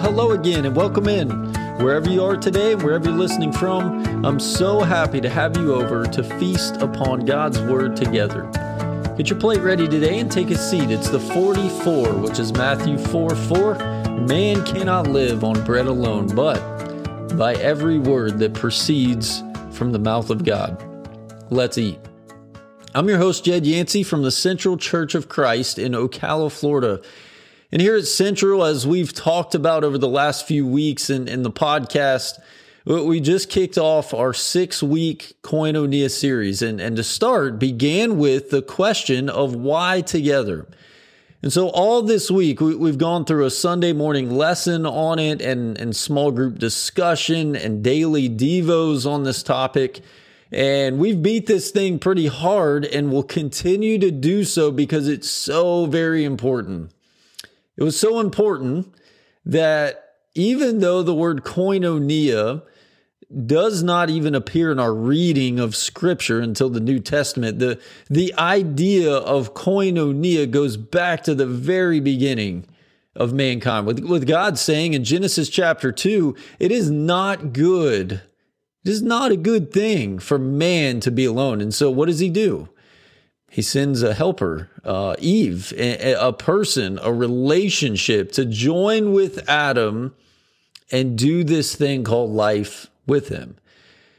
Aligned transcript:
Hello 0.00 0.30
again 0.30 0.64
and 0.64 0.76
welcome 0.76 1.08
in. 1.08 1.28
Wherever 1.82 2.08
you 2.08 2.22
are 2.22 2.36
today 2.36 2.76
wherever 2.76 3.08
you're 3.08 3.18
listening 3.18 3.50
from, 3.50 4.24
I'm 4.24 4.38
so 4.38 4.80
happy 4.80 5.20
to 5.20 5.28
have 5.28 5.56
you 5.56 5.74
over 5.74 6.04
to 6.04 6.22
feast 6.38 6.76
upon 6.76 7.24
God's 7.24 7.60
Word 7.60 7.96
together. 7.96 8.48
Get 9.16 9.28
your 9.28 9.40
plate 9.40 9.60
ready 9.60 9.88
today 9.88 10.20
and 10.20 10.30
take 10.30 10.50
a 10.50 10.56
seat. 10.56 10.92
It's 10.92 11.08
the 11.08 11.18
44, 11.18 12.12
which 12.12 12.38
is 12.38 12.52
Matthew 12.52 12.96
4 12.96 13.34
4. 13.34 13.74
Man 14.28 14.64
cannot 14.64 15.08
live 15.08 15.42
on 15.42 15.64
bread 15.64 15.86
alone, 15.86 16.28
but 16.28 17.36
by 17.36 17.54
every 17.54 17.98
word 17.98 18.38
that 18.38 18.54
proceeds 18.54 19.42
from 19.72 19.90
the 19.90 19.98
mouth 19.98 20.30
of 20.30 20.44
God. 20.44 20.80
Let's 21.50 21.76
eat. 21.76 21.98
I'm 22.94 23.08
your 23.08 23.18
host, 23.18 23.44
Jed 23.44 23.66
Yancey 23.66 24.04
from 24.04 24.22
the 24.22 24.30
Central 24.30 24.76
Church 24.76 25.16
of 25.16 25.28
Christ 25.28 25.76
in 25.76 25.92
Ocala, 25.92 26.52
Florida. 26.52 27.02
And 27.70 27.82
here 27.82 27.96
at 27.96 28.06
Central, 28.06 28.64
as 28.64 28.86
we've 28.86 29.12
talked 29.12 29.54
about 29.54 29.84
over 29.84 29.98
the 29.98 30.08
last 30.08 30.46
few 30.46 30.66
weeks 30.66 31.10
in, 31.10 31.28
in 31.28 31.42
the 31.42 31.50
podcast, 31.50 32.38
we 32.86 33.20
just 33.20 33.50
kicked 33.50 33.76
off 33.76 34.14
our 34.14 34.32
six 34.32 34.82
week 34.82 35.34
Koinonia 35.42 36.10
series. 36.10 36.62
And, 36.62 36.80
and 36.80 36.96
to 36.96 37.04
start, 37.04 37.58
began 37.58 38.16
with 38.16 38.48
the 38.48 38.62
question 38.62 39.28
of 39.28 39.54
why 39.54 40.00
together. 40.00 40.66
And 41.42 41.52
so, 41.52 41.68
all 41.68 42.00
this 42.00 42.30
week, 42.30 42.62
we, 42.62 42.88
have 42.88 42.96
gone 42.96 43.26
through 43.26 43.44
a 43.44 43.50
Sunday 43.50 43.92
morning 43.92 44.30
lesson 44.30 44.86
on 44.86 45.18
it 45.18 45.42
and, 45.42 45.78
and 45.78 45.94
small 45.94 46.32
group 46.32 46.58
discussion 46.58 47.54
and 47.54 47.84
daily 47.84 48.30
Devos 48.30 49.04
on 49.04 49.24
this 49.24 49.42
topic. 49.42 50.00
And 50.50 50.98
we've 50.98 51.22
beat 51.22 51.46
this 51.46 51.70
thing 51.70 51.98
pretty 51.98 52.28
hard 52.28 52.86
and 52.86 53.12
will 53.12 53.22
continue 53.22 53.98
to 53.98 54.10
do 54.10 54.44
so 54.44 54.72
because 54.72 55.06
it's 55.06 55.30
so 55.30 55.84
very 55.84 56.24
important. 56.24 56.92
It 57.78 57.84
was 57.84 57.98
so 57.98 58.18
important 58.18 58.92
that 59.46 60.16
even 60.34 60.80
though 60.80 61.04
the 61.04 61.14
word 61.14 61.44
koinonia 61.44 62.62
does 63.46 63.84
not 63.84 64.10
even 64.10 64.34
appear 64.34 64.72
in 64.72 64.80
our 64.80 64.92
reading 64.92 65.60
of 65.60 65.76
scripture 65.76 66.40
until 66.40 66.70
the 66.70 66.80
New 66.80 66.98
Testament, 66.98 67.60
the, 67.60 67.80
the 68.10 68.34
idea 68.34 69.14
of 69.14 69.54
koinonia 69.54 70.50
goes 70.50 70.76
back 70.76 71.22
to 71.22 71.36
the 71.36 71.46
very 71.46 72.00
beginning 72.00 72.66
of 73.14 73.32
mankind. 73.32 73.86
With, 73.86 74.00
with 74.00 74.26
God 74.26 74.58
saying 74.58 74.94
in 74.94 75.04
Genesis 75.04 75.48
chapter 75.48 75.92
2, 75.92 76.34
it 76.58 76.72
is 76.72 76.90
not 76.90 77.52
good. 77.52 78.22
It 78.84 78.90
is 78.90 79.02
not 79.02 79.30
a 79.30 79.36
good 79.36 79.72
thing 79.72 80.18
for 80.18 80.36
man 80.36 80.98
to 81.00 81.12
be 81.12 81.26
alone. 81.26 81.60
And 81.60 81.72
so 81.72 81.92
what 81.92 82.06
does 82.06 82.18
he 82.18 82.28
do? 82.28 82.70
He 83.50 83.62
sends 83.62 84.02
a 84.02 84.14
helper, 84.14 84.68
uh, 84.84 85.16
Eve, 85.18 85.72
a, 85.76 86.14
a 86.14 86.32
person, 86.32 86.98
a 87.02 87.12
relationship 87.12 88.32
to 88.32 88.44
join 88.44 89.12
with 89.12 89.48
Adam 89.48 90.14
and 90.90 91.16
do 91.16 91.44
this 91.44 91.74
thing 91.74 92.04
called 92.04 92.30
life 92.30 92.88
with 93.06 93.28
him. 93.28 93.56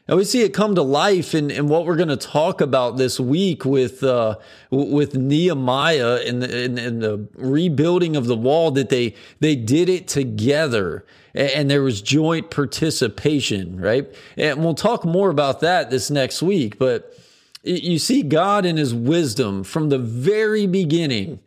And 0.07 0.17
we 0.17 0.23
see 0.23 0.41
it 0.41 0.55
come 0.55 0.73
to 0.73 0.81
life 0.81 1.35
in, 1.35 1.51
in 1.51 1.67
what 1.67 1.85
we're 1.85 1.95
going 1.95 2.09
to 2.09 2.17
talk 2.17 2.61
about 2.61 2.97
this 2.97 3.19
week 3.19 3.63
with 3.63 4.03
uh, 4.03 4.39
with 4.71 5.13
Nehemiah 5.13 6.21
and 6.25 6.41
the, 6.41 6.63
in, 6.63 6.79
in 6.79 6.99
the 6.99 7.27
rebuilding 7.35 8.15
of 8.15 8.25
the 8.25 8.35
wall 8.35 8.71
that 8.71 8.89
they 8.89 9.13
they 9.39 9.55
did 9.55 9.87
it 9.87 10.07
together 10.07 11.05
and, 11.35 11.51
and 11.51 11.71
there 11.71 11.83
was 11.83 12.01
joint 12.01 12.49
participation, 12.49 13.79
right? 13.79 14.11
And 14.35 14.63
we'll 14.63 14.73
talk 14.73 15.05
more 15.05 15.29
about 15.29 15.59
that 15.59 15.91
this 15.91 16.09
next 16.09 16.41
week, 16.41 16.79
but 16.79 17.15
you 17.63 17.99
see 17.99 18.23
God 18.23 18.65
in 18.65 18.77
his 18.77 18.93
wisdom 18.93 19.63
from 19.63 19.89
the 19.89 19.99
very 19.99 20.65
beginning 20.65 21.39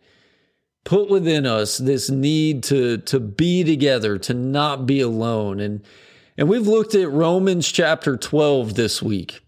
put 0.85 1.09
within 1.09 1.47
us 1.47 1.79
this 1.79 2.11
need 2.11 2.63
to, 2.65 2.99
to 2.99 3.21
be 3.21 3.65
together, 3.65 4.19
to 4.19 4.35
not 4.35 4.87
be 4.87 5.01
alone. 5.01 5.61
And, 5.61 5.83
and 6.37 6.49
we've 6.49 6.67
looked 6.67 6.95
at 6.95 7.11
Romans 7.11 7.71
chapter 7.71 8.17
12 8.17 8.75
this 8.75 9.03
week 9.03 9.41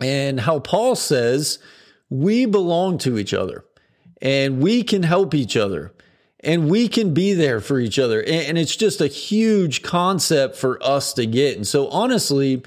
and 0.00 0.40
how 0.40 0.58
Paul 0.58 0.96
says 0.96 1.58
we 2.10 2.46
belong 2.46 2.98
to 2.98 3.18
each 3.18 3.32
other 3.32 3.64
and 4.20 4.60
we 4.60 4.82
can 4.82 5.02
help 5.02 5.34
each 5.34 5.56
other 5.56 5.92
and 6.40 6.68
we 6.68 6.88
can 6.88 7.14
be 7.14 7.32
there 7.32 7.60
for 7.60 7.78
each 7.78 7.98
other. 7.98 8.20
And, 8.22 8.58
it's 8.58 8.76
just 8.76 9.00
a 9.00 9.06
huge 9.06 9.82
concept 9.82 10.56
for 10.56 10.82
us 10.82 11.12
to 11.14 11.26
get. 11.26 11.56
And 11.56 11.66
so 11.66 11.88
honestly, 11.88 12.62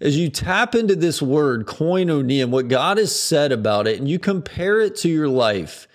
as 0.00 0.16
you 0.16 0.28
tap 0.28 0.74
into 0.74 0.94
this 0.94 1.22
word, 1.22 1.66
koinonia, 1.66 2.42
and 2.42 2.52
what 2.52 2.68
God 2.68 2.98
has 2.98 3.18
said 3.18 3.52
about 3.52 3.86
it, 3.86 3.98
and 3.98 4.08
you 4.08 4.18
compare 4.18 4.80
it 4.80 4.96
to 4.96 5.08
your 5.08 5.28
life, 5.28 5.88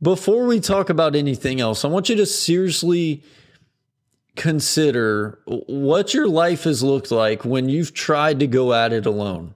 before 0.00 0.46
we 0.46 0.60
talk 0.60 0.90
about 0.90 1.16
anything 1.16 1.60
else, 1.60 1.84
I 1.84 1.88
want 1.88 2.08
you 2.08 2.16
to 2.16 2.26
seriously 2.26 3.24
consider 4.36 5.40
what 5.46 6.14
your 6.14 6.28
life 6.28 6.64
has 6.64 6.82
looked 6.82 7.10
like 7.10 7.44
when 7.44 7.68
you've 7.68 7.94
tried 7.94 8.38
to 8.40 8.46
go 8.46 8.72
at 8.72 8.92
it 8.92 9.06
alone. 9.06 9.54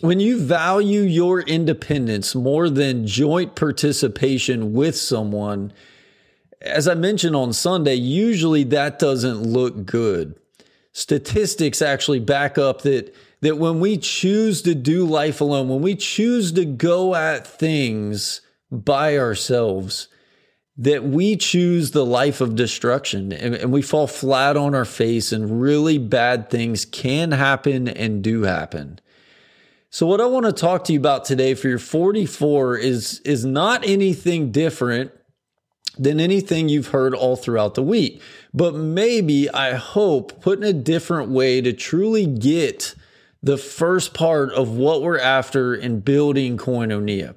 When 0.00 0.20
you 0.20 0.40
value 0.40 1.00
your 1.00 1.40
independence 1.40 2.34
more 2.34 2.70
than 2.70 3.06
joint 3.06 3.56
participation 3.56 4.72
with 4.72 4.96
someone, 4.96 5.72
as 6.60 6.86
I 6.86 6.94
mentioned 6.94 7.34
on 7.34 7.52
Sunday, 7.52 7.94
usually 7.94 8.62
that 8.64 9.00
doesn't 9.00 9.42
look 9.42 9.86
good 9.86 10.38
statistics 10.98 11.80
actually 11.80 12.18
back 12.18 12.58
up 12.58 12.82
that 12.82 13.14
that 13.40 13.56
when 13.56 13.78
we 13.78 13.96
choose 13.96 14.62
to 14.62 14.74
do 14.74 15.04
life 15.04 15.40
alone, 15.40 15.68
when 15.68 15.80
we 15.80 15.94
choose 15.94 16.50
to 16.50 16.64
go 16.64 17.14
at 17.14 17.46
things 17.46 18.40
by 18.72 19.16
ourselves, 19.16 20.08
that 20.76 21.04
we 21.04 21.36
choose 21.36 21.92
the 21.92 22.04
life 22.04 22.40
of 22.40 22.56
destruction 22.56 23.32
and, 23.32 23.54
and, 23.54 23.72
we 23.72 23.80
fall 23.80 24.08
flat 24.08 24.56
on 24.56 24.74
our 24.74 24.84
face 24.84 25.30
and 25.30 25.62
really 25.62 25.98
bad 25.98 26.50
things 26.50 26.84
can 26.84 27.30
happen 27.30 27.86
and 27.86 28.24
do 28.24 28.42
happen. 28.42 28.98
So 29.90 30.04
what 30.04 30.20
I 30.20 30.26
want 30.26 30.46
to 30.46 30.52
talk 30.52 30.82
to 30.84 30.92
you 30.92 30.98
about 30.98 31.24
today 31.24 31.54
for 31.54 31.68
your 31.68 31.78
44 31.78 32.76
is 32.76 33.20
is 33.20 33.44
not 33.44 33.86
anything 33.86 34.50
different 34.50 35.12
than 35.98 36.20
anything 36.20 36.68
you've 36.68 36.88
heard 36.88 37.14
all 37.14 37.36
throughout 37.36 37.74
the 37.74 37.82
week. 37.82 38.22
But 38.54 38.74
maybe, 38.74 39.50
I 39.50 39.74
hope, 39.74 40.40
put 40.40 40.58
in 40.58 40.64
a 40.64 40.72
different 40.72 41.30
way 41.30 41.60
to 41.60 41.72
truly 41.72 42.26
get 42.26 42.94
the 43.42 43.58
first 43.58 44.14
part 44.14 44.52
of 44.52 44.70
what 44.70 45.02
we're 45.02 45.18
after 45.18 45.74
in 45.74 46.00
building 46.00 46.56
koinonia. 46.56 47.34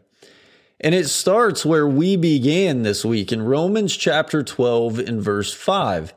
And 0.80 0.96
it 0.96 1.08
starts 1.08 1.66
where 1.66 1.88
we 1.88 2.16
began 2.16 2.82
this 2.82 3.06
week 3.06 3.32
in 3.32 3.44
Romans 3.44 3.96
chapter 3.96 4.42
12 4.42 5.00
and 5.00 5.22
verse 5.22 5.54
5. 5.54 6.14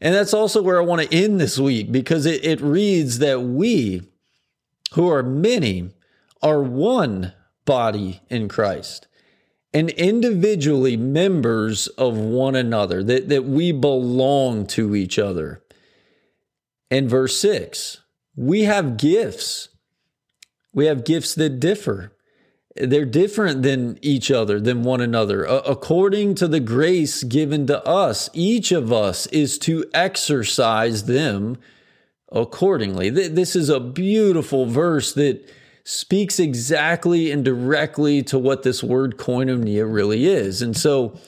And 0.00 0.14
that's 0.14 0.34
also 0.34 0.62
where 0.62 0.80
I 0.80 0.84
want 0.84 1.02
to 1.02 1.16
end 1.16 1.40
this 1.40 1.58
week 1.58 1.90
because 1.90 2.24
it, 2.24 2.44
it 2.44 2.60
reads 2.60 3.18
that 3.18 3.42
we, 3.42 4.02
who 4.92 5.10
are 5.10 5.24
many, 5.24 5.90
are 6.40 6.62
one 6.62 7.32
body 7.64 8.20
in 8.28 8.48
Christ 8.48 9.08
and 9.72 9.90
individually 9.90 10.96
members 10.96 11.86
of 11.88 12.16
one 12.16 12.54
another, 12.54 13.02
that, 13.02 13.28
that 13.28 13.44
we 13.44 13.72
belong 13.72 14.66
to 14.66 14.96
each 14.96 15.18
other. 15.18 15.62
And 16.90 17.08
verse 17.08 17.38
6 17.38 18.02
we 18.36 18.62
have 18.62 18.96
gifts. 18.96 19.68
We 20.72 20.86
have 20.86 21.04
gifts 21.04 21.34
that 21.34 21.58
differ. 21.58 22.12
They're 22.76 23.04
different 23.04 23.64
than 23.64 23.98
each 24.00 24.30
other, 24.30 24.60
than 24.60 24.84
one 24.84 25.00
another. 25.00 25.44
According 25.44 26.36
to 26.36 26.46
the 26.46 26.60
grace 26.60 27.24
given 27.24 27.66
to 27.66 27.84
us, 27.84 28.30
each 28.32 28.70
of 28.70 28.92
us 28.92 29.26
is 29.28 29.58
to 29.60 29.84
exercise 29.92 31.04
them 31.06 31.58
accordingly. 32.30 33.10
This 33.10 33.56
is 33.56 33.68
a 33.68 33.80
beautiful 33.80 34.66
verse 34.66 35.12
that 35.14 35.50
speaks 35.88 36.38
exactly 36.38 37.30
and 37.30 37.46
directly 37.46 38.22
to 38.22 38.38
what 38.38 38.62
this 38.62 38.82
word 38.82 39.16
koinonia 39.16 39.90
really 39.90 40.26
is. 40.26 40.60
And 40.60 40.76
so, 40.76 41.18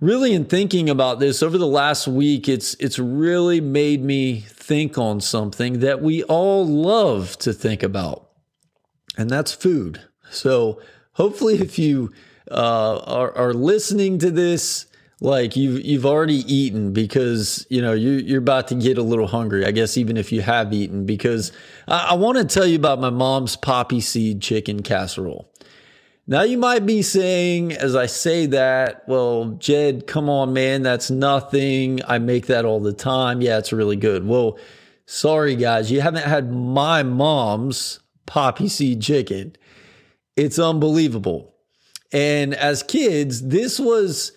really 0.00 0.32
in 0.32 0.46
thinking 0.46 0.88
about 0.88 1.20
this 1.20 1.42
over 1.42 1.58
the 1.58 1.66
last 1.66 2.08
week, 2.08 2.48
it's 2.48 2.72
it's 2.76 2.98
really 2.98 3.60
made 3.60 4.02
me 4.02 4.40
think 4.40 4.96
on 4.96 5.20
something 5.20 5.80
that 5.80 6.00
we 6.00 6.22
all 6.22 6.66
love 6.66 7.36
to 7.40 7.52
think 7.52 7.82
about, 7.82 8.30
and 9.18 9.28
that's 9.28 9.52
food. 9.52 10.00
So, 10.30 10.80
hopefully, 11.12 11.56
if 11.56 11.78
you 11.78 12.12
uh, 12.50 12.98
are, 13.04 13.36
are 13.36 13.52
listening 13.52 14.18
to 14.20 14.30
this 14.30 14.86
like 15.20 15.56
you've 15.56 15.82
you've 15.84 16.04
already 16.04 16.44
eaten 16.52 16.92
because 16.92 17.66
you 17.70 17.80
know 17.80 17.92
you 17.92 18.12
you're 18.12 18.38
about 18.38 18.68
to 18.68 18.74
get 18.74 18.98
a 18.98 19.02
little 19.02 19.26
hungry. 19.26 19.64
I 19.64 19.70
guess 19.70 19.96
even 19.96 20.16
if 20.16 20.30
you 20.30 20.42
have 20.42 20.72
eaten, 20.72 21.06
because 21.06 21.52
I, 21.88 22.08
I 22.10 22.14
want 22.14 22.38
to 22.38 22.44
tell 22.44 22.66
you 22.66 22.76
about 22.76 23.00
my 23.00 23.10
mom's 23.10 23.56
poppy 23.56 24.00
seed 24.00 24.42
chicken 24.42 24.82
casserole. 24.82 25.50
Now 26.28 26.42
you 26.42 26.58
might 26.58 26.84
be 26.84 27.02
saying, 27.02 27.72
as 27.72 27.94
I 27.94 28.06
say 28.06 28.46
that, 28.46 29.04
well, 29.06 29.56
Jed, 29.60 30.08
come 30.08 30.28
on, 30.28 30.52
man, 30.52 30.82
that's 30.82 31.08
nothing. 31.08 32.00
I 32.06 32.18
make 32.18 32.46
that 32.46 32.64
all 32.64 32.80
the 32.80 32.92
time. 32.92 33.40
Yeah, 33.40 33.58
it's 33.58 33.72
really 33.72 33.96
good. 33.96 34.26
Well, 34.26 34.58
sorry 35.06 35.54
guys, 35.54 35.90
you 35.90 36.00
haven't 36.00 36.24
had 36.24 36.52
my 36.52 37.04
mom's 37.04 38.00
poppy 38.26 38.68
seed 38.68 39.00
chicken. 39.00 39.56
It's 40.36 40.58
unbelievable. 40.58 41.54
And 42.12 42.54
as 42.54 42.82
kids, 42.82 43.46
this 43.48 43.80
was 43.80 44.32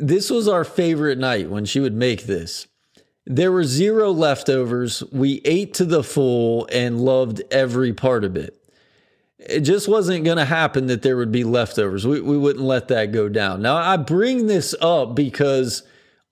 this 0.00 0.30
was 0.30 0.48
our 0.48 0.64
favorite 0.64 1.18
night 1.18 1.50
when 1.50 1.64
she 1.64 1.80
would 1.80 1.94
make 1.94 2.24
this. 2.24 2.66
There 3.26 3.52
were 3.52 3.64
zero 3.64 4.10
leftovers. 4.10 5.04
We 5.12 5.40
ate 5.44 5.74
to 5.74 5.84
the 5.84 6.02
full 6.02 6.68
and 6.72 7.00
loved 7.00 7.42
every 7.50 7.92
part 7.92 8.24
of 8.24 8.36
it. 8.36 8.56
It 9.38 9.60
just 9.60 9.88
wasn't 9.88 10.24
going 10.24 10.36
to 10.36 10.44
happen 10.44 10.86
that 10.86 11.02
there 11.02 11.16
would 11.16 11.32
be 11.32 11.44
leftovers. 11.44 12.06
We, 12.06 12.20
we 12.20 12.36
wouldn't 12.36 12.64
let 12.64 12.88
that 12.88 13.12
go 13.12 13.28
down. 13.28 13.62
Now, 13.62 13.76
I 13.76 13.96
bring 13.96 14.46
this 14.46 14.74
up 14.80 15.14
because 15.14 15.82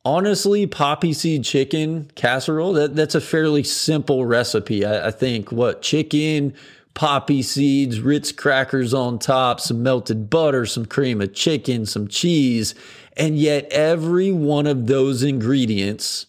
honestly, 0.05 0.67
poppy 0.67 1.13
seed 1.13 1.45
chicken 1.45 2.11
casserole, 2.15 2.73
that, 2.75 2.97
that's 2.97 3.15
a 3.15 3.21
fairly 3.21 3.63
simple 3.63 4.27
recipe. 4.27 4.85
I, 4.85 5.09
I 5.09 5.11
think 5.11 5.53
what 5.53 5.83
chicken, 5.83 6.55
poppy 6.95 7.43
seeds, 7.43 8.01
Ritz 8.01 8.33
crackers 8.33 8.93
on 8.93 9.19
top, 9.19 9.61
some 9.61 9.83
melted 9.83 10.29
butter, 10.29 10.67
some 10.67 10.85
cream 10.85 11.21
of 11.21 11.33
chicken, 11.33 11.87
some 11.87 12.09
cheese. 12.09 12.75
And 13.19 13.37
yet, 13.37 13.67
every 13.73 14.31
one 14.31 14.69
of 14.69 14.87
those 14.87 15.25
ingredients 15.25 16.27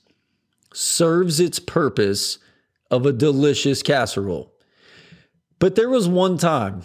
serves 0.74 1.40
its 1.40 1.60
purpose 1.60 2.40
of 2.90 3.06
a 3.06 3.14
delicious 3.14 3.84
casserole. 3.84 4.52
But 5.60 5.76
there 5.76 5.90
was 5.90 6.08
one 6.08 6.38
time, 6.38 6.82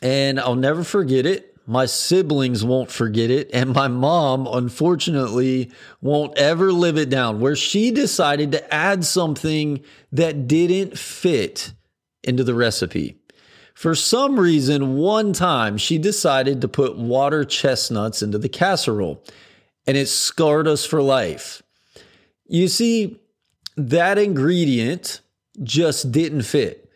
and 0.00 0.38
I'll 0.38 0.54
never 0.54 0.84
forget 0.84 1.26
it. 1.26 1.56
My 1.66 1.86
siblings 1.86 2.62
won't 2.62 2.90
forget 2.90 3.30
it. 3.30 3.50
And 3.52 3.72
my 3.72 3.88
mom, 3.88 4.46
unfortunately, 4.46 5.72
won't 6.00 6.36
ever 6.36 6.70
live 6.70 6.98
it 6.98 7.08
down, 7.08 7.40
where 7.40 7.56
she 7.56 7.90
decided 7.90 8.52
to 8.52 8.72
add 8.74 9.04
something 9.04 9.82
that 10.12 10.46
didn't 10.46 10.98
fit 10.98 11.72
into 12.22 12.44
the 12.44 12.54
recipe. 12.54 13.16
For 13.74 13.94
some 13.94 14.38
reason, 14.38 14.96
one 14.96 15.32
time 15.32 15.76
she 15.76 15.98
decided 15.98 16.60
to 16.60 16.68
put 16.68 16.96
water 16.96 17.44
chestnuts 17.44 18.22
into 18.22 18.38
the 18.38 18.48
casserole, 18.48 19.22
and 19.86 19.96
it 19.96 20.08
scarred 20.08 20.66
us 20.66 20.86
for 20.86 21.02
life. 21.02 21.62
You 22.46 22.68
see, 22.68 23.20
that 23.76 24.16
ingredient 24.16 25.20
just 25.62 26.12
didn't 26.12 26.42
fit. 26.42 26.90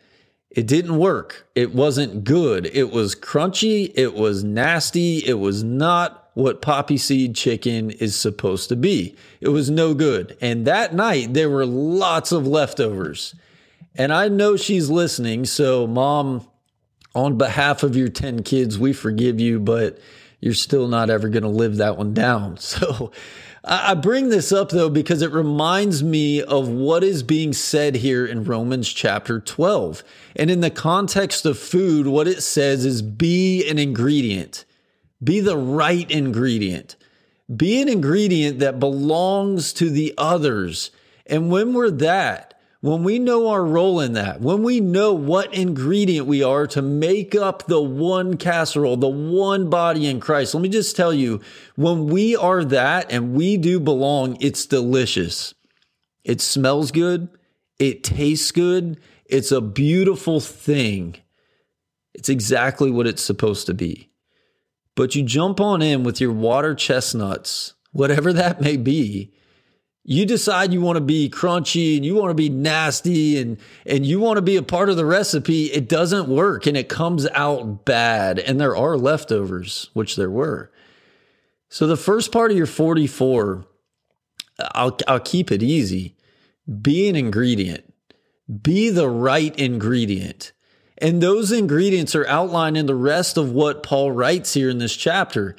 It 0.49 0.65
didn't 0.65 0.97
work. 0.97 1.47
It 1.53 1.75
wasn't 1.75 2.23
good. 2.23 2.65
It 2.73 2.91
was 2.91 3.15
crunchy. 3.15 3.91
It 3.95 4.15
was 4.15 4.43
nasty. 4.43 5.17
It 5.17 5.37
was 5.39 5.63
not 5.63 6.31
what 6.33 6.61
poppy 6.61 6.97
seed 6.97 7.35
chicken 7.35 7.91
is 7.91 8.15
supposed 8.15 8.69
to 8.69 8.75
be. 8.75 9.15
It 9.41 9.49
was 9.49 9.69
no 9.69 9.93
good. 9.93 10.37
And 10.41 10.65
that 10.65 10.93
night, 10.93 11.33
there 11.33 11.49
were 11.49 11.65
lots 11.65 12.31
of 12.31 12.47
leftovers. 12.47 13.35
And 13.95 14.13
I 14.13 14.27
know 14.27 14.55
she's 14.55 14.89
listening. 14.89 15.45
So, 15.45 15.85
mom, 15.85 16.47
on 17.15 17.37
behalf 17.37 17.83
of 17.83 17.95
your 17.95 18.09
10 18.09 18.43
kids, 18.43 18.77
we 18.77 18.93
forgive 18.93 19.39
you, 19.39 19.59
but 19.59 19.99
you're 20.39 20.53
still 20.53 20.87
not 20.87 21.09
ever 21.09 21.29
going 21.29 21.43
to 21.43 21.49
live 21.49 21.77
that 21.77 21.97
one 21.97 22.13
down. 22.13 22.57
So, 22.69 23.11
I 23.63 23.93
bring 23.93 24.29
this 24.29 24.51
up 24.51 24.69
though 24.69 24.89
because 24.89 25.21
it 25.21 25.31
reminds 25.31 26.01
me 26.01 26.41
of 26.41 26.69
what 26.69 27.03
is 27.03 27.23
being 27.23 27.51
said 27.51 27.95
here 27.95 28.25
in 28.25 28.45
Romans 28.45 28.91
chapter 28.91 29.39
12. 29.39 30.03
And 30.35 30.49
in 30.49 30.61
the 30.61 30.69
context 30.69 31.45
of 31.45 31.59
food, 31.59 32.07
what 32.07 32.27
it 32.27 32.41
says 32.41 32.85
is 32.85 33.01
be 33.01 33.69
an 33.69 33.77
ingredient, 33.77 34.63
be 35.21 35.41
the 35.41 35.57
right 35.57 36.09
ingredient, 36.09 36.95
be 37.53 37.81
an 37.81 37.89
ingredient 37.89 38.59
that 38.59 38.79
belongs 38.79 39.73
to 39.73 39.89
the 39.89 40.13
others. 40.17 40.91
And 41.25 41.51
when 41.51 41.73
we're 41.73 41.91
that, 41.91 42.58
when 42.81 43.03
we 43.03 43.19
know 43.19 43.49
our 43.49 43.63
role 43.65 43.99
in 43.99 44.13
that, 44.13 44.39
when 44.39 44.63
we 44.63 44.79
know 44.79 45.13
what 45.13 45.53
ingredient 45.53 46.27
we 46.27 46.41
are 46.41 46.65
to 46.67 46.81
make 46.81 47.35
up 47.35 47.67
the 47.67 47.81
one 47.81 48.37
casserole, 48.37 48.95
the 48.95 49.07
one 49.07 49.69
body 49.69 50.07
in 50.07 50.21
Christ, 50.21 50.53
let 50.53 50.61
me 50.61 50.69
just 50.69 50.95
tell 50.95 51.13
you, 51.13 51.41
when 51.75 52.07
we 52.07 52.37
are 52.37 52.63
that 52.63 53.11
and 53.11 53.33
we 53.33 53.57
do 53.57 53.79
belong, 53.81 54.37
it's 54.39 54.65
delicious. 54.65 55.53
It 56.23 56.39
smells 56.39 56.91
good. 56.91 57.27
It 57.79 58.03
tastes 58.03 58.51
good. 58.51 58.99
It's 59.25 59.51
a 59.51 59.61
beautiful 59.61 60.39
thing. 60.39 61.17
It's 62.13 62.29
exactly 62.29 62.91
what 62.91 63.07
it's 63.07 63.23
supposed 63.23 63.65
to 63.67 63.73
be. 63.73 64.09
But 64.95 65.15
you 65.15 65.23
jump 65.23 65.59
on 65.59 65.81
in 65.81 66.03
with 66.03 66.21
your 66.21 66.31
water 66.33 66.75
chestnuts, 66.75 67.73
whatever 67.91 68.31
that 68.33 68.61
may 68.61 68.77
be, 68.77 69.33
you 70.09 70.25
decide 70.25 70.73
you 70.73 70.81
want 70.81 70.95
to 70.95 71.01
be 71.01 71.29
crunchy 71.29 71.95
and 71.95 72.03
you 72.03 72.15
want 72.15 72.31
to 72.31 72.33
be 72.33 72.49
nasty 72.49 73.39
and 73.39 73.59
and 73.85 74.07
you 74.07 74.19
want 74.19 74.37
to 74.37 74.41
be 74.41 74.55
a 74.55 74.63
part 74.63 74.89
of 74.89 74.97
the 74.97 75.05
recipe 75.05 75.65
it 75.65 75.87
doesn't 75.87 76.27
work 76.27 76.65
and 76.65 76.75
it 76.75 76.89
comes 76.89 77.27
out 77.27 77.85
bad. 77.85 78.39
And 78.39 78.59
there 78.59 78.75
are 78.75 78.97
leftovers 78.97 79.91
which 79.93 80.15
there 80.15 80.31
were. 80.31 80.71
So 81.69 81.85
the 81.85 81.95
first 81.95 82.31
part 82.31 82.49
of 82.49 82.57
your 82.57 82.65
44 82.65 83.67
I'll 84.73 84.97
I'll 85.07 85.19
keep 85.19 85.51
it 85.51 85.61
easy. 85.61 86.15
Be 86.81 87.07
an 87.07 87.15
ingredient. 87.15 87.93
Be 88.63 88.89
the 88.89 89.07
right 89.07 89.55
ingredient. 89.59 90.53
And 90.97 91.21
those 91.21 91.51
ingredients 91.51 92.15
are 92.15 92.25
outlined 92.25 92.77
in 92.77 92.87
the 92.87 92.95
rest 92.95 93.37
of 93.37 93.51
what 93.51 93.83
Paul 93.83 94.11
writes 94.11 94.55
here 94.55 94.71
in 94.71 94.79
this 94.79 94.95
chapter. 94.95 95.55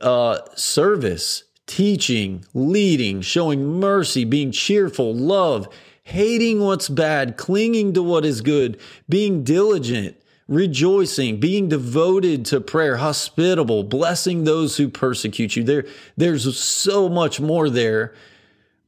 Uh, 0.00 0.38
service 0.56 1.44
teaching, 1.66 2.44
leading, 2.54 3.20
showing 3.20 3.80
mercy, 3.80 4.24
being 4.24 4.50
cheerful, 4.50 5.14
love, 5.14 5.68
hating 6.04 6.60
what's 6.60 6.88
bad, 6.88 7.36
clinging 7.36 7.92
to 7.94 8.02
what 8.02 8.24
is 8.24 8.40
good, 8.40 8.78
being 9.08 9.44
diligent, 9.44 10.16
rejoicing, 10.48 11.40
being 11.40 11.68
devoted 11.68 12.44
to 12.46 12.60
prayer, 12.60 12.96
hospitable, 12.96 13.84
blessing 13.84 14.44
those 14.44 14.76
who 14.76 14.88
persecute 14.88 15.56
you. 15.56 15.62
There, 15.62 15.86
there's 16.16 16.58
so 16.58 17.08
much 17.08 17.40
more 17.40 17.70
there. 17.70 18.14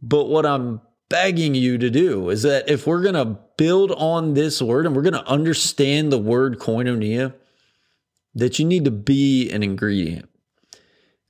But 0.03 0.27
what 0.27 0.45
I'm 0.45 0.83
begging 1.09 1.55
you 1.55 1.79
to 1.79 1.91
do 1.91 2.29
is 2.29 2.43
that 2.43 2.69
if 2.69 2.87
we're 2.87 3.03
going 3.03 3.15
to 3.15 3.39
build 3.57 3.93
on 3.93 4.35
this 4.35 4.61
word 4.61 4.85
and 4.85 4.95
we're 4.95 5.03
going 5.03 5.15
to 5.15 5.27
understand 5.27 6.13
the 6.13 6.19
word 6.19 6.59
koinonia, 6.59 7.35
that 8.35 8.59
you 8.59 8.65
need 8.65 8.85
to 8.85 8.91
be 8.91 9.51
an 9.51 9.63
ingredient. 9.63 10.29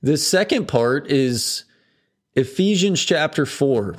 The 0.05 0.17
second 0.17 0.67
part 0.67 1.09
is 1.09 1.63
Ephesians 2.35 3.03
chapter 3.03 3.43
4 3.43 3.95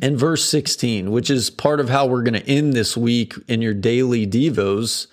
and 0.00 0.18
verse 0.18 0.48
16, 0.48 1.10
which 1.10 1.28
is 1.28 1.50
part 1.50 1.78
of 1.78 1.90
how 1.90 2.06
we're 2.06 2.22
going 2.22 2.40
to 2.40 2.48
end 2.48 2.72
this 2.72 2.96
week 2.96 3.34
in 3.46 3.60
your 3.60 3.74
daily 3.74 4.26
Devos 4.26 5.08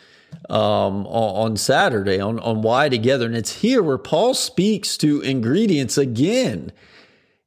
um, 0.49 1.05
on 1.07 1.57
Saturday 1.57 2.21
on, 2.21 2.39
on 2.39 2.61
Why 2.61 2.87
Together. 2.87 3.25
And 3.25 3.35
it's 3.35 3.59
here 3.59 3.83
where 3.83 3.97
Paul 3.97 4.33
speaks 4.33 4.95
to 4.99 5.19
ingredients 5.19 5.97
again 5.97 6.71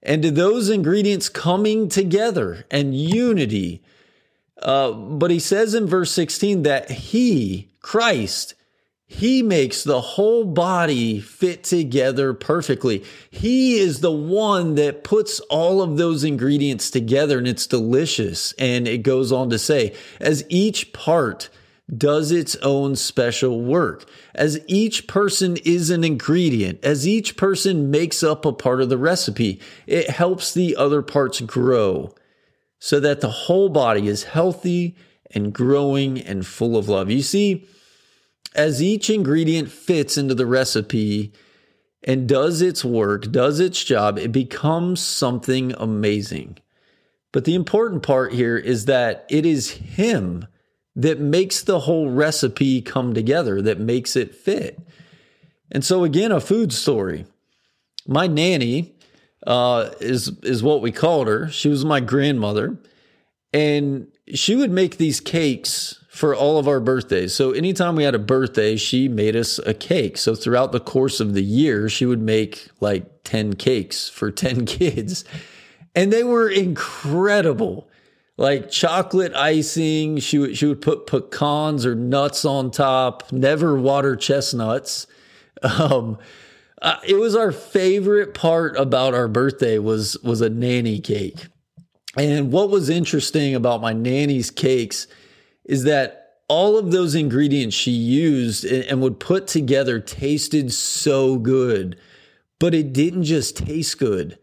and 0.03 0.21
to 0.21 0.31
those 0.31 0.69
ingredients 0.69 1.31
coming 1.31 1.89
together 1.89 2.67
and 2.71 2.95
unity. 2.95 3.83
Uh, 4.61 4.93
but 4.93 5.31
he 5.31 5.39
says 5.39 5.73
in 5.73 5.87
verse 5.87 6.11
16 6.11 6.65
that 6.65 6.91
he, 6.91 7.71
Christ, 7.81 8.55
he 9.13 9.43
makes 9.43 9.83
the 9.83 10.01
whole 10.01 10.45
body 10.45 11.19
fit 11.19 11.65
together 11.65 12.33
perfectly. 12.33 13.05
He 13.29 13.77
is 13.77 14.01
the 14.01 14.13
one 14.13 14.77
that 14.77 15.03
puts 15.03 15.41
all 15.51 15.83
of 15.83 15.97
those 15.97 16.23
ingredients 16.23 16.91
together 16.91 17.39
and 17.39 17.49
it's 17.49 17.67
delicious. 17.67 18.53
And 18.53 18.87
it 18.87 18.99
goes 18.99 19.33
on 19.33 19.51
to 19.51 19.59
say, 19.59 19.97
as 20.21 20.45
each 20.49 20.93
part 20.93 21.51
does 21.93 22.31
its 22.31 22.55
own 22.63 22.95
special 22.95 23.61
work, 23.61 24.09
as 24.37 24.61
each 24.69 25.09
person 25.09 25.57
is 25.65 25.91
an 25.91 26.05
ingredient, 26.05 26.79
as 26.85 27.05
each 27.05 27.37
person 27.37 27.91
makes 27.91 28.23
up 28.23 28.45
a 28.45 28.53
part 28.53 28.81
of 28.81 28.91
the 28.91 28.97
recipe, 28.97 29.61
it 29.89 30.09
helps 30.09 30.55
the 30.55 30.77
other 30.77 31.03
parts 31.03 31.41
grow 31.41 32.15
so 32.79 33.01
that 33.01 33.21
the 33.21 33.31
whole 33.31 33.71
body 33.71 34.07
is 34.07 34.23
healthy 34.23 34.97
and 35.33 35.53
growing 35.53 36.17
and 36.21 36.47
full 36.47 36.77
of 36.77 36.89
love. 36.89 37.11
You 37.11 37.23
see, 37.23 37.67
as 38.55 38.83
each 38.83 39.11
ingredient 39.11 39.71
fits 39.71 40.17
into 40.17 40.35
the 40.35 40.47
recipe 40.47 41.33
and 42.03 42.29
does 42.29 42.63
its 42.63 42.85
work, 42.85 43.31
does 43.31 43.61
its 43.61 43.83
job, 43.85 44.19
it 44.19 44.33
becomes 44.33 45.01
something 45.01 45.75
amazing. 45.79 46.59
But 47.33 47.45
the 47.45 47.55
important 47.55 48.03
part 48.03 48.33
here 48.33 48.57
is 48.57 48.87
that 48.87 49.25
it 49.29 49.47
is 49.47 49.71
Him 49.71 50.47
that 50.97 51.21
makes 51.21 51.63
the 51.63 51.81
whole 51.81 52.11
recipe 52.11 52.83
come 52.83 53.15
together, 53.15 53.63
that 53.63 53.79
makes 53.79 54.17
it 54.17 54.35
fit. 54.35 54.79
And 55.71 55.85
so, 55.85 56.03
again, 56.03 56.33
a 56.33 56.41
food 56.41 56.73
story. 56.73 57.27
My 58.07 58.27
nanny 58.27 58.95
uh, 59.47 59.91
is 60.01 60.29
is 60.43 60.63
what 60.63 60.83
we 60.83 60.91
called 60.91 61.29
her. 61.29 61.49
She 61.49 61.69
was 61.69 61.85
my 61.85 62.01
grandmother, 62.01 62.79
and 63.53 64.07
she 64.35 64.55
would 64.57 64.71
make 64.71 64.97
these 64.97 65.21
cakes 65.21 66.05
for 66.11 66.35
all 66.35 66.59
of 66.59 66.69
our 66.69 66.81
birthdays. 66.81 67.35
So 67.35 67.53
anytime 67.53 67.97
we 67.97 68.05
had 68.05 68.15
a 68.15 68.19
birthday, 68.19 68.77
she 68.77 69.09
made 69.09 69.37
us 69.37 69.59
a 69.61 69.75
cake. 69.75 70.19
So 70.19 70.35
throughout 70.35 70.73
the 70.73 70.81
course 70.81 71.21
of 71.21 71.35
the 71.35 71.43
year, 71.43 71.89
she 71.89 72.05
would 72.05 72.21
make 72.21 72.69
like 72.81 73.07
10 73.25 73.55
cakes 73.55 74.09
for 74.09 74.31
10 74.33 74.67
kids. 74.67 75.25
And 75.95 76.13
they 76.13 76.23
were 76.25 76.49
incredible. 76.49 77.89
Like 78.37 78.71
chocolate 78.71 79.35
icing, 79.35 80.19
she 80.19 80.39
would 80.39 80.57
she 80.57 80.65
would 80.67 80.81
put 80.81 81.07
pecans 81.07 81.85
or 81.85 81.95
nuts 81.95 82.45
on 82.45 82.71
top, 82.71 83.31
never 83.33 83.77
water 83.79 84.17
chestnuts. 84.17 85.07
Um, 85.63 86.17
Uh, 86.81 86.97
it 87.07 87.17
was 87.17 87.37
our 87.37 87.53
favorite 87.53 88.33
part 88.33 88.75
about 88.79 89.13
our 89.13 89.29
birthday 89.29 89.79
was 89.79 90.17
was 90.23 90.41
a 90.41 90.49
nanny 90.49 90.99
cake. 90.99 91.49
And 92.17 92.51
what 92.53 92.71
was 92.71 92.91
interesting 92.91 93.55
about 93.55 93.81
my 93.81 93.93
nanny's 93.93 94.51
cakes 94.51 95.07
is 95.65 95.85
that 95.85 96.21
all 96.49 96.77
of 96.77 96.91
those 96.91 97.15
ingredients 97.15 97.77
she 97.77 97.93
used 97.93 98.65
and, 98.65 99.01
would 99.01 99.21
put 99.21 99.47
together 99.47 100.01
tasted 100.01 100.73
so 100.73 101.39
good, 101.39 101.97
but 102.59 102.75
it 102.75 102.93
didn't 102.93 103.23
just 103.23 103.57
taste 103.57 103.99
good. 103.99 104.37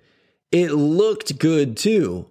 It 0.52 0.72
looked 0.72 1.38
good 1.38 1.76
too. 1.76 2.30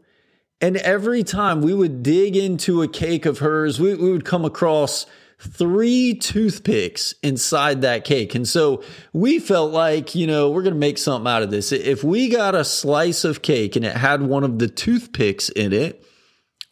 And 0.62 0.78
every 0.78 1.22
time 1.22 1.60
we 1.60 1.74
would 1.74 2.02
dig 2.02 2.34
into 2.34 2.80
a 2.80 2.88
cake 2.88 3.26
of 3.26 3.40
hers, 3.40 3.78
we, 3.78 3.94
we 3.94 4.10
would 4.10 4.24
come 4.24 4.46
across 4.46 5.04
three 5.38 6.14
toothpicks 6.14 7.14
inside 7.22 7.82
that 7.82 8.04
cake. 8.04 8.34
And 8.34 8.48
so 8.48 8.82
we 9.12 9.38
felt 9.38 9.72
like, 9.72 10.14
you 10.14 10.26
know, 10.26 10.50
we're 10.50 10.62
going 10.62 10.74
to 10.74 10.80
make 10.80 10.98
something 10.98 11.30
out 11.30 11.42
of 11.42 11.50
this. 11.50 11.72
If 11.72 12.02
we 12.02 12.28
got 12.28 12.54
a 12.54 12.64
slice 12.64 13.24
of 13.24 13.42
cake 13.42 13.76
and 13.76 13.84
it 13.84 13.96
had 13.96 14.22
one 14.22 14.44
of 14.44 14.58
the 14.58 14.68
toothpicks 14.68 15.48
in 15.50 15.72
it, 15.72 16.04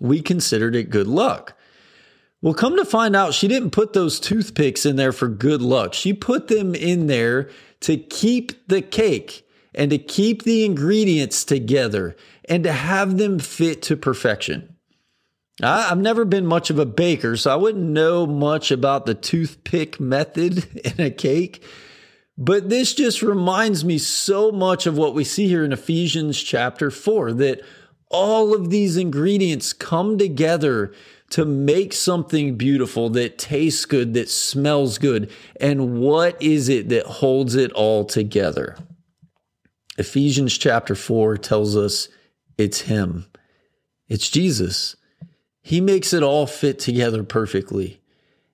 we 0.01 0.23
considered 0.23 0.75
it 0.75 0.91
good 0.91 1.07
luck. 1.07 1.57
Well, 2.41 2.55
come 2.55 2.77
to 2.77 2.85
find 2.85 3.17
out, 3.17 3.33
she 3.33 3.49
didn't 3.49 3.71
put 3.71 3.95
those 3.95 4.21
toothpicks 4.21 4.85
in 4.85 4.97
there 4.97 5.13
for 5.13 5.29
good 5.29 5.63
luck. 5.63 5.95
She 5.95 6.13
put 6.13 6.49
them 6.49 6.75
in 6.75 7.07
there 7.07 7.49
to 7.81 7.97
keep 7.97 8.69
the 8.69 8.83
cake 8.83 9.47
and 9.75 9.91
to 9.91 9.99
keep 9.99 10.43
the 10.43 10.65
ingredients 10.65 11.45
together 11.45 12.17
and 12.47 12.63
to 12.65 12.73
have 12.73 13.17
them 13.17 13.39
fit 13.39 13.83
to 13.83 13.97
perfection. 13.97 14.74
I, 15.63 15.89
have 15.89 15.99
never 15.99 16.25
been 16.25 16.47
much 16.47 16.71
of 16.71 16.79
a 16.79 16.87
baker, 16.87 17.37
so 17.37 17.53
I 17.53 17.57
wouldn't 17.57 17.85
know 17.85 18.27
much 18.27 18.71
about 18.71 19.07
the 19.07 19.15
toothpick 19.15 20.01
method 20.01 20.65
in 20.99 21.05
a 21.05 21.11
cake. 21.11 21.63
But 22.37 22.69
this 22.69 22.95
just 22.95 23.23
reminds 23.23 23.85
me 23.85 23.99
so 23.99 24.51
much 24.51 24.87
of 24.87 24.99
what 24.99 25.15
we 25.15 25.23
see 25.23 25.47
here 25.47 25.65
in 25.65 25.73
Ephesians 25.73 26.43
chapter 26.43 26.91
4 26.91 27.33
that 27.35 27.61
all 28.11 28.55
of 28.55 28.71
these 28.71 28.97
ingredients 28.97 29.73
come 29.73 30.19
together 30.19 30.93
to 31.31 31.45
make 31.45 31.93
something 31.93 32.57
beautiful 32.57 33.09
that 33.11 33.39
tastes 33.39 33.85
good, 33.85 34.15
that 34.15 34.29
smells 34.29 34.99
good. 34.99 35.31
And 35.61 35.99
what 36.01 36.41
is 36.43 36.69
it 36.69 36.89
that 36.91 37.07
holds 37.07 37.55
it 37.55 37.73
all 37.73 38.05
together? 38.05 38.77
Ephesians 39.97 40.59
chapter 40.59 40.95
4 40.95 41.37
tells 41.39 41.77
us 41.77 42.09
it's 42.59 42.83
Him, 42.83 43.27
it's 44.09 44.29
Jesus. 44.29 44.97
He 45.67 45.81
makes 45.81 46.13
it 46.13 46.23
all 46.23 46.47
fit 46.47 46.79
together 46.79 47.25
perfectly. 47.25 47.99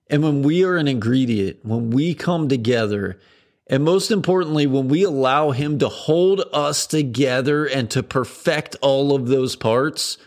And 0.09 0.23
when 0.23 0.43
we 0.43 0.63
are 0.63 0.77
an 0.77 0.87
ingredient, 0.87 1.57
when 1.61 1.89
we 1.89 2.13
come 2.13 2.47
together, 2.47 3.19
and 3.67 3.83
most 3.83 4.11
importantly, 4.11 4.65
when 4.65 4.87
we 4.87 5.03
allow 5.03 5.51
Him 5.51 5.77
to 5.79 5.89
hold 5.89 6.41
us 6.53 6.87
together 6.87 7.65
and 7.65 7.91
to 7.91 8.01
perfect 8.01 8.77
all 8.81 9.13
of 9.13 9.27
those 9.27 9.57
parts, 9.57 10.17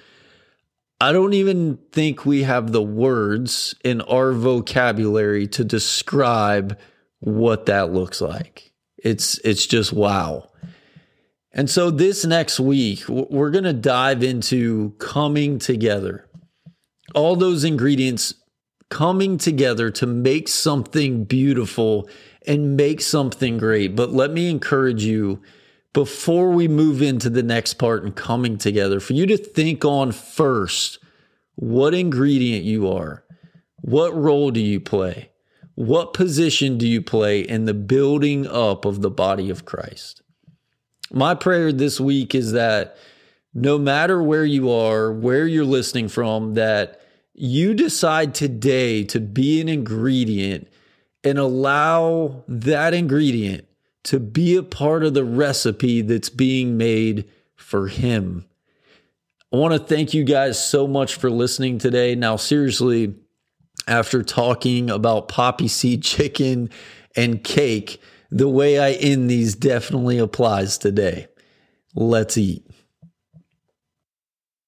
I 1.01 1.11
don't 1.11 1.33
even 1.33 1.79
think 1.91 2.27
we 2.27 2.43
have 2.43 2.73
the 2.73 2.83
words 2.83 3.75
in 3.83 4.03
our 4.03 4.33
vocabulary 4.33 5.47
to 5.49 5.65
describe 5.65 6.79
what 7.21 7.65
that 7.65 7.95
looks 7.95 8.21
like. 8.21 8.73
It's 8.99 9.39
it's 9.39 9.67
just 9.67 9.91
wow. 9.91 10.51
And 11.51 11.71
so 11.71 11.91
this 11.91 12.27
next 12.27 12.61
week, 12.61 13.09
we're 13.09 13.51
going 13.51 13.65
to 13.65 13.73
dive 13.73 14.23
into 14.23 14.91
coming 14.99 15.59
together 15.59 16.24
all 17.15 17.37
those 17.37 17.65
ingredients 17.65 18.35
coming 18.91 19.39
together 19.39 19.91
to 19.91 20.07
make 20.07 20.49
something 20.49 21.25
beautiful 21.25 22.09
and 22.47 22.77
make 22.77 23.01
something 23.01 23.59
great. 23.59 23.97
But 23.97 24.13
let 24.13 24.31
me 24.31 24.51
encourage 24.51 25.05
you 25.05 25.43
before 25.93 26.51
we 26.51 26.69
move 26.69 27.01
into 27.01 27.31
the 27.31 27.43
next 27.43 27.75
part 27.75 28.05
and 28.05 28.15
coming 28.15 28.59
together 28.59 29.01
for 29.01 29.15
you 29.15 29.27
to 29.27 29.37
think 29.37 29.85
on 29.85 30.13
first 30.13 30.99
what 31.55 31.95
ingredient 31.95 32.65
you 32.65 32.91
are. 32.91 33.25
What 33.81 34.15
role 34.15 34.51
do 34.51 34.61
you 34.61 34.81
play? 34.81 35.31
What 35.77 36.15
position 36.15 36.79
do 36.79 36.87
you 36.87 37.03
play 37.03 37.41
in 37.41 37.65
the 37.65 37.75
building 37.75 38.47
up 38.47 38.85
of 38.85 39.03
the 39.03 39.11
body 39.11 39.51
of 39.51 39.65
Christ? 39.65 40.23
My 41.13 41.35
prayer 41.35 41.73
this 41.73 42.01
week 42.01 42.35
is 42.35 42.53
that 42.53 42.97
no 43.53 43.79
matter 43.79 44.23
where 44.23 44.45
you 44.45 44.71
are, 44.71 45.13
where 45.13 45.47
you're 45.47 45.65
listening 45.65 46.09
from, 46.09 46.55
that 46.55 47.01
you 47.35 47.75
decide 47.75 48.35
today 48.35 49.05
to 49.05 49.21
be 49.21 49.61
an 49.61 49.69
ingredient 49.69 50.69
and 51.25 51.39
allow 51.39 52.45
that 52.47 52.95
ingredient 52.95 53.67
to 54.05 54.21
be 54.21 54.57
a 54.57 54.63
part 54.63 55.03
of 55.03 55.15
the 55.15 55.25
recipe 55.25 56.01
that's 56.03 56.29
being 56.29 56.77
made 56.77 57.29
for 57.57 57.89
Him. 57.89 58.45
I 59.53 59.57
want 59.57 59.73
to 59.73 59.79
thank 59.79 60.15
you 60.15 60.25
guys 60.25 60.63
so 60.63 60.87
much 60.87 61.15
for 61.15 61.31
listening 61.31 61.79
today. 61.79 62.15
Now, 62.15 62.37
seriously, 62.37 63.15
after 63.89 64.23
talking 64.23 64.91
about 64.91 65.29
poppy 65.29 65.69
seed 65.69 66.03
chicken 66.05 66.71
and 67.17 67.43
cake, 67.43 68.01
the 68.31 68.49
way 68.49 68.79
I 68.79 68.93
end 68.93 69.31
these 69.31 69.55
definitely 69.55 70.19
applies 70.19 70.77
today. 70.77 71.29
Let's 71.95 72.37
eat. 72.37 72.67